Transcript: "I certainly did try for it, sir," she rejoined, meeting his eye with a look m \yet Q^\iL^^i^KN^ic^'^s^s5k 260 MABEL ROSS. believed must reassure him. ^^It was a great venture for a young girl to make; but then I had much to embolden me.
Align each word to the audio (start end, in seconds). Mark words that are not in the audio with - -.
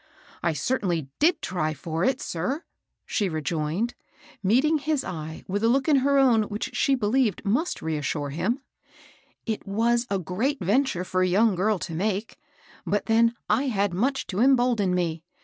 "I 0.41 0.53
certainly 0.53 1.09
did 1.19 1.43
try 1.43 1.75
for 1.75 2.03
it, 2.03 2.19
sir," 2.21 2.63
she 3.05 3.29
rejoined, 3.29 3.93
meeting 4.41 4.79
his 4.79 5.03
eye 5.03 5.43
with 5.47 5.63
a 5.63 5.67
look 5.67 5.87
m 5.87 5.97
\yet 5.97 6.01
Q^\iL^^i^KN^ic^'^s^s5k 6.01 6.03
260 6.03 6.37
MABEL 6.55 6.57
ROSS. 7.05 7.11
believed 7.11 7.45
must 7.45 7.81
reassure 7.83 8.29
him. 8.31 8.59
^^It 9.45 9.67
was 9.67 10.07
a 10.09 10.17
great 10.17 10.59
venture 10.59 11.03
for 11.03 11.21
a 11.21 11.27
young 11.27 11.53
girl 11.53 11.77
to 11.77 11.93
make; 11.93 12.39
but 12.83 13.05
then 13.05 13.35
I 13.47 13.67
had 13.67 13.93
much 13.93 14.25
to 14.25 14.39
embolden 14.39 14.95
me. 14.95 15.21